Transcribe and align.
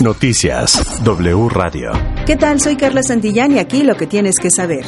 Noticias 0.00 1.02
W 1.02 1.48
Radio. 1.48 1.90
¿Qué 2.24 2.36
tal? 2.36 2.60
Soy 2.60 2.76
Carla 2.76 3.02
Santillán 3.02 3.52
y 3.52 3.58
aquí 3.58 3.82
lo 3.82 3.96
que 3.96 4.06
tienes 4.06 4.36
que 4.40 4.50
saber. 4.50 4.84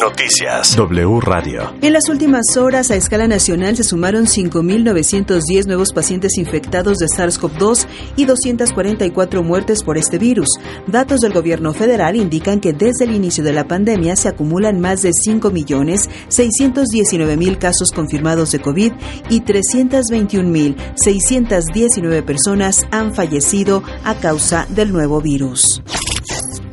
Noticias 0.00 0.76
W 0.76 1.20
Radio. 1.20 1.74
En 1.80 1.92
las 1.92 2.08
últimas 2.08 2.56
horas, 2.56 2.90
a 2.90 2.96
escala 2.96 3.26
nacional, 3.26 3.76
se 3.76 3.84
sumaron 3.84 4.26
5.910 4.26 5.66
nuevos 5.66 5.92
pacientes 5.92 6.36
infectados 6.36 6.98
de 6.98 7.06
SARS-CoV-2 7.06 7.86
y 8.16 8.26
244 8.26 9.42
muertes 9.42 9.82
por 9.82 9.96
este 9.96 10.18
virus. 10.18 10.48
Datos 10.86 11.20
del 11.20 11.32
gobierno 11.32 11.72
federal 11.72 12.16
indican 12.16 12.60
que 12.60 12.72
desde 12.72 13.04
el 13.04 13.14
inicio 13.14 13.44
de 13.44 13.52
la 13.52 13.66
pandemia 13.66 14.16
se 14.16 14.28
acumulan 14.28 14.80
más 14.80 15.02
de 15.02 15.10
5.619.000 15.10 17.58
casos 17.58 17.90
confirmados 17.94 18.50
de 18.52 18.60
COVID 18.60 18.92
y 19.30 19.40
321.619 19.40 22.24
personas 22.24 22.86
han 22.90 23.14
fallecido 23.14 23.82
a 24.04 24.14
causa 24.14 24.66
del 24.68 24.92
nuevo 24.92 25.20
virus 25.20 25.82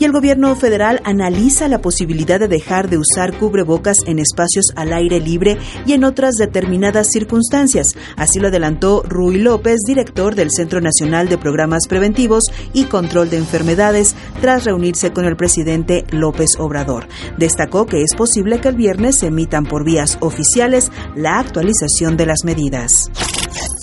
y 0.02 0.04
el 0.04 0.14
gobierno 0.14 0.55
federal 0.55 1.00
analiza 1.04 1.68
la 1.68 1.80
posibilidad 1.80 2.40
de 2.40 2.48
dejar 2.48 2.90
de 2.90 2.98
usar 2.98 3.38
cubrebocas 3.38 3.98
en 4.08 4.18
espacios 4.18 4.66
al 4.76 4.94
aire 4.94 5.20
libre 5.20 5.59
y 5.86 5.94
en 5.94 6.04
otras 6.04 6.38
determinadas 6.38 7.09
circunstancias. 7.12 7.96
Así 8.18 8.40
lo 8.40 8.48
adelantó 8.48 9.04
Rui 9.08 9.38
López, 9.38 9.82
director 9.86 10.34
del 10.34 10.50
Centro 10.50 10.82
Nacional 10.82 11.30
de 11.30 11.38
Programas 11.38 11.84
Preventivos 11.88 12.45
y 12.73 12.86
Control 12.86 13.30
de 13.30 13.38
Enfermedades, 13.38 14.16
tras 14.42 14.64
reunirse 14.64 15.14
con 15.14 15.26
el 15.26 15.36
presidente 15.36 16.04
López 16.09 16.56
Obrador. 16.58 17.08
Destacó 17.38 17.86
que 17.86 18.02
es 18.02 18.16
posible 18.16 18.59
que 18.59 18.70
el 18.70 18.76
viernes 18.76 19.20
se 19.20 19.28
emitan 19.28 19.66
por 19.66 19.86
vías 19.86 20.18
oficiales 20.22 20.92
la 21.16 21.38
actualización 21.38 22.18
de 22.18 22.26
las 22.26 22.44
medidas. 22.44 23.12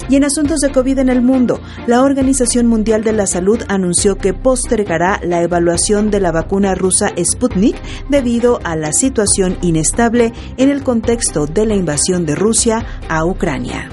Y 0.09 0.17
en 0.17 0.25
asuntos 0.25 0.61
de 0.61 0.71
COVID 0.71 1.01
en 1.01 1.11
el 1.11 1.21
mundo, 1.21 1.61
la 1.89 2.03
Organización 2.03 2.67
Mundial 2.67 3.03
de 3.03 3.15
la 3.15 3.27
Salud 3.27 3.63
anunció 3.67 4.19
que 4.19 4.35
postergará 4.35 5.21
la 5.25 5.41
evaluación 5.41 6.11
de 6.11 6.21
la 6.21 6.33
vacuna 6.33 6.75
rusa 6.75 7.11
Sputnik 7.17 7.77
debido 8.11 8.61
a 8.63 8.77
la 8.77 8.93
situación 8.93 9.57
inestable 9.63 10.35
en 10.59 10.69
el 10.69 10.83
contexto 10.83 11.47
de 11.47 11.65
la 11.65 11.75
invasión 11.75 12.27
de 12.27 12.35
Rusia 12.35 12.85
a 13.09 13.25
Ucrania. 13.25 13.89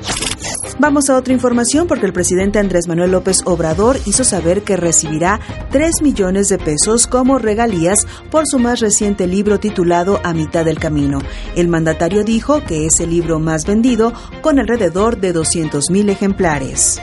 Vamos 0.77 1.09
a 1.09 1.15
otra 1.15 1.33
información 1.33 1.87
porque 1.87 2.05
el 2.05 2.11
presidente 2.11 2.59
Andrés 2.59 2.89
Manuel 2.89 3.11
López 3.11 3.37
Obrador 3.45 3.97
hizo 4.05 4.25
saber 4.25 4.63
que 4.63 4.75
recibirá 4.75 5.39
3 5.71 6.01
millones 6.01 6.49
de 6.49 6.57
pesos 6.57 7.07
como 7.07 7.39
regalías 7.39 8.05
por 8.29 8.45
su 8.45 8.59
más 8.59 8.81
reciente 8.81 9.25
libro 9.25 9.61
titulado 9.61 10.19
A 10.25 10.33
mitad 10.33 10.65
del 10.65 10.79
camino. 10.79 11.19
El 11.55 11.69
mandatario 11.69 12.25
dijo 12.25 12.61
que 12.61 12.87
es 12.87 12.99
el 12.99 13.11
libro 13.11 13.39
más 13.39 13.65
vendido 13.65 14.11
con 14.41 14.59
alrededor 14.59 15.17
de 15.17 15.31
200 15.31 15.89
mil 15.91 16.09
ejemplares. 16.09 16.99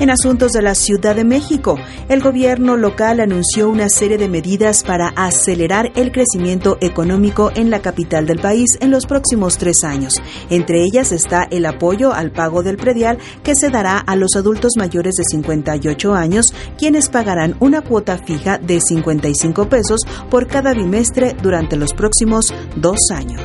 En 0.00 0.08
asuntos 0.08 0.52
de 0.52 0.62
la 0.62 0.74
Ciudad 0.74 1.14
de 1.14 1.24
México, 1.24 1.76
el 2.08 2.22
gobierno 2.22 2.78
local 2.78 3.20
anunció 3.20 3.68
una 3.68 3.90
serie 3.90 4.16
de 4.16 4.30
medidas 4.30 4.82
para 4.82 5.08
acelerar 5.08 5.92
el 5.94 6.10
crecimiento 6.10 6.78
económico 6.80 7.52
en 7.54 7.68
la 7.68 7.82
capital 7.82 8.26
del 8.26 8.38
país 8.38 8.78
en 8.80 8.90
los 8.90 9.04
próximos 9.04 9.58
tres 9.58 9.84
años. 9.84 10.14
Entre 10.48 10.84
ellas 10.84 11.12
está 11.12 11.46
el 11.50 11.66
apoyo 11.66 12.14
al 12.14 12.32
pago 12.32 12.62
del 12.62 12.78
predial 12.78 13.18
que 13.42 13.54
se 13.54 13.68
dará 13.68 13.98
a 13.98 14.16
los 14.16 14.36
adultos 14.36 14.72
mayores 14.78 15.16
de 15.16 15.24
58 15.24 16.14
años, 16.14 16.54
quienes 16.78 17.10
pagarán 17.10 17.56
una 17.60 17.82
cuota 17.82 18.16
fija 18.16 18.56
de 18.56 18.80
55 18.80 19.68
pesos 19.68 20.00
por 20.30 20.46
cada 20.46 20.72
bimestre 20.72 21.36
durante 21.42 21.76
los 21.76 21.92
próximos 21.92 22.54
dos 22.74 22.98
años 23.12 23.44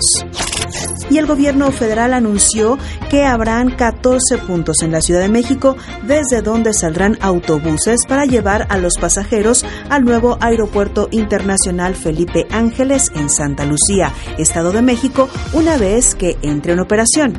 y 1.10 1.18
el 1.18 1.26
gobierno 1.26 1.72
federal 1.72 2.14
anunció 2.14 2.78
que 3.10 3.24
habrán 3.24 3.72
14 3.72 4.38
puntos 4.40 4.78
en 4.82 4.92
la 4.92 5.02
Ciudad 5.02 5.22
de 5.22 5.30
México 5.30 5.76
desde 6.04 6.42
donde 6.42 6.74
saldrán 6.74 7.18
autobuses 7.22 8.06
para 8.08 8.26
llevar 8.26 8.68
a 8.70 8.78
los 8.78 8.98
pasajeros 8.98 9.66
al 9.90 10.06
nuevo 10.06 10.38
Aeropuerto 10.42 11.08
Internacional 11.12 11.96
Felipe 11.96 12.48
Ángeles 12.52 13.12
en 13.16 13.30
Santa 13.30 13.66
Lucía, 13.66 14.12
Estado 14.38 14.72
de 14.72 14.82
México, 14.82 15.30
una 15.54 15.78
vez 15.78 16.16
que 16.16 16.38
entre 16.42 16.74
en 16.74 16.80
operación. 16.80 17.34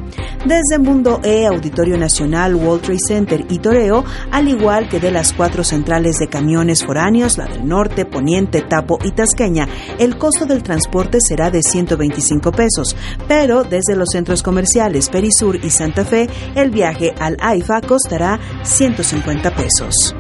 Desde 0.45 0.79
Mundo 0.79 1.21
E, 1.25 1.47
Auditorio 1.47 1.97
Nacional, 1.99 2.55
World 2.55 2.83
Trade 2.83 2.99
Center 3.07 3.47
y 3.49 3.59
Toreo, 3.59 4.05
al 4.31 4.49
igual 4.49 4.89
que 4.89 5.01
de 5.01 5.11
las 5.11 5.33
cuatro 5.33 5.65
centrales 5.65 6.19
de 6.19 6.29
camiones 6.29 6.85
foráneos, 6.85 7.39
la 7.39 7.47
del 7.47 7.67
norte, 7.67 8.05
poniente, 8.05 8.63
tapo 8.63 8.99
y 9.03 9.13
tasqueña, 9.13 9.69
el 9.99 10.19
costo 10.19 10.47
del 10.47 10.63
transporte 10.63 11.19
será 11.21 11.51
de 11.51 11.63
125 11.63 12.53
pesos, 12.53 12.97
pero 13.29 13.56
desde 13.65 13.97
los 13.97 14.09
centros 14.13 14.43
comerciales 14.43 15.09
Perisur 15.09 15.57
y 15.65 15.71
Santa 15.71 16.05
Fe, 16.05 16.29
el 16.55 16.71
viaje 16.71 17.15
al 17.19 17.37
AIFA 17.41 17.81
costará 17.81 18.39
150 18.63 19.55
pesos. 19.55 20.15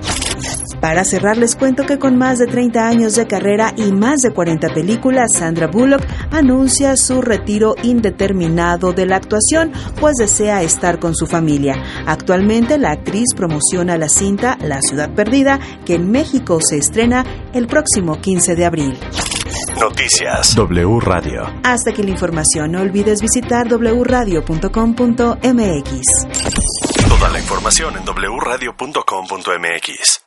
Para 0.80 1.04
cerrar, 1.04 1.38
les 1.38 1.56
cuento 1.56 1.84
que 1.84 1.98
con 1.98 2.16
más 2.16 2.38
de 2.38 2.46
30 2.46 2.86
años 2.86 3.16
de 3.16 3.26
carrera 3.26 3.72
y 3.76 3.92
más 3.92 4.20
de 4.20 4.32
40 4.32 4.74
películas, 4.74 5.32
Sandra 5.34 5.66
Bullock 5.66 6.02
anuncia 6.30 6.96
su 6.96 7.22
retiro 7.22 7.74
indeterminado 7.82 8.92
de 8.92 9.06
la 9.06 9.16
actuación, 9.16 9.72
pues 9.98 10.14
desea 10.18 10.62
estar 10.62 10.98
con 10.98 11.14
su 11.14 11.26
familia. 11.26 11.82
Actualmente, 12.06 12.78
la 12.78 12.92
actriz 12.92 13.34
promociona 13.34 13.96
la 13.96 14.08
cinta 14.08 14.58
La 14.62 14.80
Ciudad 14.80 15.12
Perdida, 15.14 15.58
que 15.84 15.94
en 15.94 16.10
México 16.10 16.58
se 16.60 16.76
estrena 16.76 17.24
el 17.52 17.66
próximo 17.66 18.20
15 18.20 18.54
de 18.54 18.64
abril. 18.64 18.98
Noticias 19.80 20.54
W 20.54 21.00
Radio. 21.00 21.42
Hasta 21.62 21.90
aquí 21.90 22.02
la 22.02 22.10
información. 22.10 22.72
No 22.72 22.80
olvides 22.80 23.20
visitar 23.20 23.68
wradio.com.mx. 23.68 24.68
Toda 27.08 27.28
la 27.30 27.38
información 27.38 27.94
en 27.96 28.04
wradio.com.mx. 28.04 30.25